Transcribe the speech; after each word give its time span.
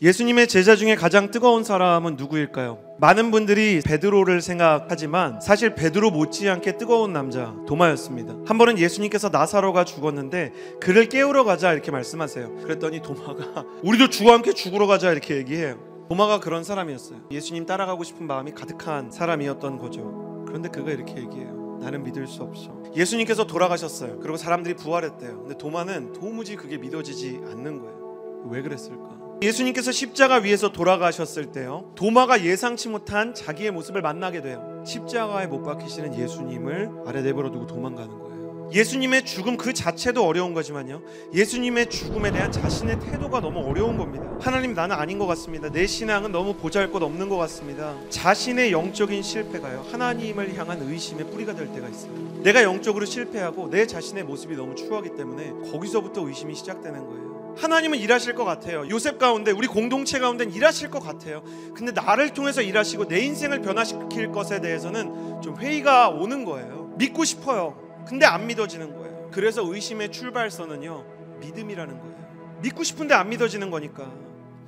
예수님의 0.00 0.46
제자 0.46 0.76
중에 0.76 0.94
가장 0.94 1.32
뜨거운 1.32 1.64
사람은 1.64 2.14
누구일까요? 2.14 2.78
많은 3.00 3.32
분들이 3.32 3.80
베드로를 3.84 4.40
생각하지만 4.40 5.40
사실 5.40 5.74
베드로 5.74 6.12
못지않게 6.12 6.76
뜨거운 6.76 7.12
남자 7.12 7.52
도마였습니다. 7.66 8.36
한 8.46 8.58
번은 8.58 8.78
예수님께서 8.78 9.28
나사로가 9.30 9.84
죽었는데 9.84 10.52
그를 10.80 11.08
깨우러 11.08 11.42
가자 11.42 11.72
이렇게 11.72 11.90
말씀하세요. 11.90 12.58
그랬더니 12.62 13.02
도마가 13.02 13.64
우리도 13.82 14.08
주와 14.08 14.34
함께 14.34 14.52
죽으러 14.52 14.86
가자 14.86 15.10
이렇게 15.10 15.34
얘기해요. 15.36 15.80
도마가 16.08 16.38
그런 16.38 16.62
사람이었어요. 16.62 17.22
예수님 17.32 17.66
따라가고 17.66 18.04
싶은 18.04 18.24
마음이 18.28 18.52
가득한 18.52 19.10
사람이었던 19.10 19.78
거죠. 19.78 20.44
그런데 20.46 20.68
그가 20.68 20.92
이렇게 20.92 21.16
얘기해요. 21.16 21.80
나는 21.82 22.04
믿을 22.04 22.28
수 22.28 22.44
없어. 22.44 22.70
예수님께서 22.94 23.48
돌아가셨어요. 23.48 24.20
그리고 24.20 24.36
사람들이 24.36 24.76
부활했대요. 24.76 25.40
근데 25.40 25.58
도마는 25.58 26.12
도무지 26.12 26.54
그게 26.54 26.78
믿어지지 26.78 27.40
않는 27.50 27.80
거예요. 27.80 28.44
왜 28.48 28.62
그랬을까? 28.62 29.17
예수님께서 29.40 29.92
십자가 29.92 30.36
위에서 30.36 30.72
돌아가셨을 30.72 31.52
때요. 31.52 31.92
도마가 31.94 32.44
예상치 32.44 32.88
못한 32.88 33.34
자기의 33.34 33.70
모습을 33.70 34.02
만나게 34.02 34.42
돼요. 34.42 34.82
십자가에 34.84 35.46
못 35.46 35.62
박히시는 35.62 36.18
예수님을 36.18 36.90
아래 37.06 37.22
내버려 37.22 37.50
두고 37.50 37.66
도망가는 37.66 38.08
거예요. 38.08 38.27
예수님의 38.72 39.24
죽음 39.24 39.56
그 39.56 39.72
자체도 39.72 40.24
어려운 40.24 40.54
거지만요. 40.54 41.02
예수님의 41.32 41.88
죽음에 41.88 42.30
대한 42.30 42.52
자신의 42.52 43.00
태도가 43.00 43.40
너무 43.40 43.60
어려운 43.60 43.96
겁니다. 43.96 44.26
하나님 44.40 44.74
나는 44.74 44.96
아닌 44.96 45.18
것 45.18 45.26
같습니다. 45.26 45.70
내 45.70 45.86
신앙은 45.86 46.32
너무 46.32 46.54
보잘것 46.54 47.02
없는 47.02 47.28
것 47.28 47.36
같습니다. 47.38 47.94
자신의 48.10 48.72
영적인 48.72 49.22
실패가요. 49.22 49.86
하나님을 49.90 50.56
향한 50.56 50.82
의심의 50.82 51.30
뿌리가 51.30 51.54
될 51.54 51.72
때가 51.72 51.88
있어요. 51.88 52.12
내가 52.42 52.62
영적으로 52.62 53.04
실패하고 53.04 53.70
내 53.70 53.86
자신의 53.86 54.24
모습이 54.24 54.54
너무 54.56 54.74
추하기 54.74 55.16
때문에 55.16 55.70
거기서부터 55.70 56.26
의심이 56.26 56.54
시작되는 56.54 57.06
거예요. 57.06 57.28
하나님은 57.56 57.98
일하실 57.98 58.34
것 58.34 58.44
같아요. 58.44 58.88
요셉 58.88 59.18
가운데 59.18 59.50
우리 59.50 59.66
공동체 59.66 60.20
가운데 60.20 60.44
일하실 60.44 60.90
것 60.90 61.00
같아요. 61.00 61.42
근데 61.74 61.90
나를 61.90 62.32
통해서 62.32 62.62
일하시고 62.62 63.08
내 63.08 63.20
인생을 63.20 63.62
변화시킬 63.62 64.30
것에 64.30 64.60
대해서는 64.60 65.42
좀 65.42 65.56
회의가 65.58 66.10
오는 66.10 66.44
거예요. 66.44 66.94
믿고 66.98 67.24
싶어요. 67.24 67.87
근데 68.08 68.26
안 68.26 68.46
믿어지는 68.46 68.94
거예요. 68.96 69.30
그래서 69.32 69.62
의심의 69.62 70.10
출발선은요. 70.10 71.38
믿음이라는 71.40 71.98
거예요. 72.00 72.58
믿고 72.62 72.82
싶은데 72.82 73.14
안 73.14 73.28
믿어지는 73.28 73.70
거니까. 73.70 74.10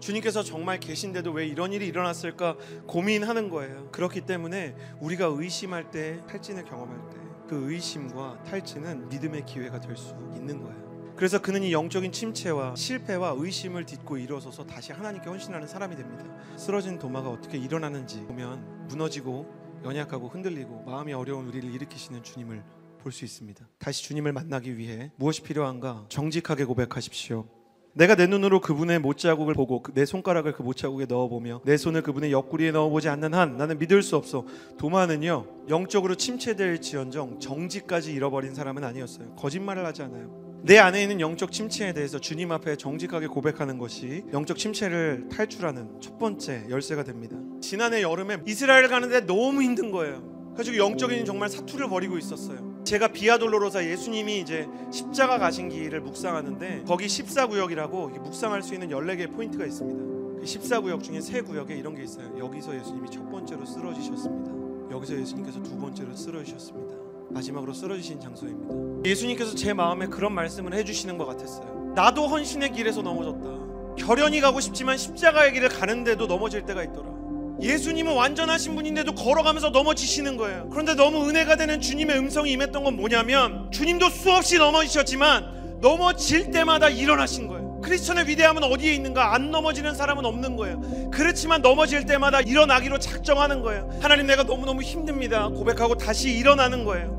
주님께서 0.00 0.42
정말 0.42 0.80
계신데도 0.80 1.32
왜 1.32 1.46
이런 1.46 1.72
일이 1.72 1.86
일어났을까 1.86 2.56
고민하는 2.86 3.48
거예요. 3.50 3.90
그렇기 3.92 4.22
때문에 4.22 4.74
우리가 5.00 5.26
의심할 5.26 5.90
때 5.90 6.20
탈진을 6.26 6.64
경험할 6.64 7.10
때 7.10 7.26
그 7.48 7.70
의심과 7.72 8.42
탈진은 8.44 9.08
믿음의 9.08 9.46
기회가 9.46 9.80
될 9.80 9.96
수 9.96 10.14
있는 10.34 10.60
거예요. 10.62 11.14
그래서 11.16 11.40
그는 11.40 11.62
이 11.62 11.72
영적인 11.72 12.12
침체와 12.12 12.74
실패와 12.74 13.34
의심을 13.38 13.86
딛고 13.86 14.18
일어서서 14.18 14.66
다시 14.66 14.92
하나님께 14.92 15.30
헌신하는 15.30 15.66
사람이 15.66 15.96
됩니다. 15.96 16.24
쓰러진 16.56 16.98
도마가 16.98 17.30
어떻게 17.30 17.56
일어나는지 17.56 18.20
보면 18.26 18.86
무너지고 18.88 19.46
연약하고 19.84 20.28
흔들리고 20.28 20.82
마음이 20.84 21.14
어려운 21.14 21.46
우리를 21.46 21.72
일으키시는 21.72 22.22
주님을 22.22 22.62
볼 23.06 23.12
수 23.12 23.24
있습니다. 23.24 23.64
다시 23.78 24.02
주님을 24.02 24.32
만나기 24.32 24.76
위해 24.76 25.12
무엇이 25.14 25.40
필요한가 25.42 26.06
정직하게 26.08 26.64
고백하십시오. 26.64 27.46
내가 27.94 28.16
내 28.16 28.26
눈으로 28.26 28.60
그분의 28.60 28.98
못자국을 28.98 29.54
보고 29.54 29.82
내 29.94 30.04
손가락을 30.04 30.52
그 30.52 30.62
못자국에 30.62 31.06
넣어보며 31.06 31.60
내 31.64 31.76
손을 31.76 32.02
그분의 32.02 32.32
옆구리에 32.32 32.72
넣어보지 32.72 33.08
않는 33.08 33.32
한 33.32 33.56
나는 33.56 33.78
믿을 33.78 34.02
수 34.02 34.16
없어. 34.16 34.44
도마는요 34.76 35.68
영적으로 35.68 36.16
침체될지언정 36.16 37.38
정직까지 37.38 38.12
잃어버린 38.12 38.54
사람은 38.54 38.82
아니었어요. 38.82 39.36
거짓말을 39.36 39.86
하지 39.86 40.02
않아요. 40.02 40.60
내 40.64 40.78
안에 40.78 41.00
있는 41.00 41.20
영적 41.20 41.52
침체에 41.52 41.92
대해서 41.92 42.18
주님 42.18 42.50
앞에 42.50 42.74
정직하게 42.74 43.28
고백하는 43.28 43.78
것이 43.78 44.24
영적 44.32 44.58
침체를 44.58 45.28
탈출하는 45.30 46.00
첫 46.00 46.18
번째 46.18 46.66
열쇠가 46.68 47.04
됩니다. 47.04 47.36
지난해 47.60 48.02
여름에 48.02 48.38
이스라엘 48.46 48.88
가는데 48.88 49.20
너무 49.26 49.62
힘든 49.62 49.92
거예요. 49.92 50.52
그래서 50.54 50.76
영적인 50.76 51.24
정말 51.24 51.48
사투를 51.48 51.88
벌이고 51.88 52.18
있었어요. 52.18 52.75
제가 52.86 53.08
비아돌로로사 53.08 53.84
예수님이 53.84 54.38
이제 54.38 54.68
십자가 54.92 55.38
가신 55.38 55.68
길을 55.68 56.00
묵상하는데 56.02 56.84
거기 56.86 57.06
14구역이라고 57.06 58.20
묵상할 58.20 58.62
수 58.62 58.74
있는 58.74 58.90
14개의 58.90 59.34
포인트가 59.34 59.66
있습니다. 59.66 60.04
그 60.38 60.42
14구역 60.44 61.02
중에 61.02 61.20
세 61.20 61.40
구역에 61.40 61.74
이런 61.74 61.96
게 61.96 62.04
있어요. 62.04 62.32
여기서 62.38 62.76
예수님이 62.76 63.10
첫 63.10 63.28
번째로 63.28 63.66
쓰러지셨습니다. 63.66 64.94
여기서 64.94 65.18
예수님께서 65.20 65.60
두 65.64 65.76
번째로 65.76 66.14
쓰러지셨습니다. 66.14 66.94
마지막으로 67.30 67.72
쓰러지신 67.72 68.20
장소입니다. 68.20 69.08
예수님께서 69.08 69.56
제 69.56 69.72
마음에 69.72 70.06
그런 70.06 70.32
말씀을 70.32 70.72
해주시는 70.72 71.18
것 71.18 71.26
같았어요. 71.26 71.92
나도 71.96 72.28
헌신의 72.28 72.70
길에서 72.70 73.02
넘어졌다. 73.02 73.96
결연히 73.96 74.40
가고 74.40 74.60
싶지만 74.60 74.96
십자가의 74.96 75.54
길을 75.54 75.70
가는데도 75.70 76.28
넘어질 76.28 76.64
때가 76.64 76.84
있더라. 76.84 77.15
예수님은 77.60 78.14
완전하신 78.14 78.74
분인데도 78.76 79.14
걸어가면서 79.14 79.70
넘어지시는 79.70 80.36
거예요. 80.36 80.68
그런데 80.70 80.94
너무 80.94 81.28
은혜가 81.28 81.56
되는 81.56 81.80
주님의 81.80 82.18
음성이 82.18 82.52
임했던 82.52 82.84
건 82.84 82.96
뭐냐면 82.96 83.70
주님도 83.72 84.10
수없이 84.10 84.58
넘어지셨지만 84.58 85.78
넘어질 85.80 86.50
때마다 86.50 86.88
일어나신 86.88 87.48
거예요. 87.48 87.80
크리스천의 87.82 88.26
위대함은 88.28 88.64
어디에 88.64 88.92
있는가? 88.94 89.34
안 89.34 89.50
넘어지는 89.50 89.94
사람은 89.94 90.24
없는 90.24 90.56
거예요. 90.56 91.10
그렇지만 91.12 91.62
넘어질 91.62 92.04
때마다 92.04 92.40
일어나기로 92.40 92.98
작정하는 92.98 93.62
거예요. 93.62 93.88
하나님 94.00 94.26
내가 94.26 94.42
너무너무 94.42 94.82
힘듭니다. 94.82 95.48
고백하고 95.48 95.94
다시 95.96 96.32
일어나는 96.32 96.84
거예요. 96.84 97.16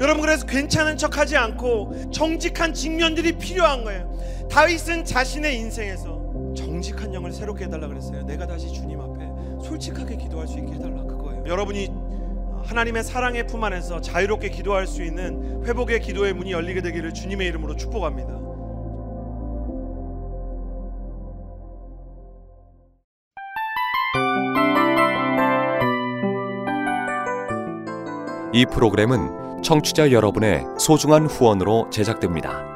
여러분 0.00 0.20
그래서 0.20 0.44
괜찮은 0.44 0.98
척하지 0.98 1.36
않고 1.36 2.10
정직한 2.12 2.74
직면들이 2.74 3.38
필요한 3.38 3.84
거예요. 3.84 4.14
다윗은 4.50 5.04
자신의 5.06 5.56
인생에서 5.56 6.15
정직한 6.76 7.14
영을 7.14 7.32
새롭게 7.32 7.64
해달라 7.64 7.88
그랬어요. 7.88 8.22
내가 8.24 8.46
다시 8.46 8.70
주님 8.70 9.00
앞에 9.00 9.66
솔직하게 9.66 10.16
기도할 10.16 10.46
수 10.46 10.58
있게 10.58 10.72
해달라 10.72 11.02
그거예요. 11.04 11.44
여러분이 11.46 11.88
하나님의 12.64 13.02
사랑의 13.02 13.46
품 13.46 13.64
안에서 13.64 14.00
자유롭게 14.02 14.50
기도할 14.50 14.86
수 14.86 15.02
있는 15.02 15.64
회복의 15.64 16.00
기도의 16.00 16.34
문이 16.34 16.52
열리게 16.52 16.82
되기를 16.82 17.14
주님의 17.14 17.46
이름으로 17.48 17.76
축복합니다. 17.76 18.28
이 28.52 28.66
프로그램은 28.66 29.62
청취자 29.62 30.12
여러분의 30.12 30.64
소중한 30.78 31.26
후원으로 31.26 31.88
제작됩니다. 31.90 32.75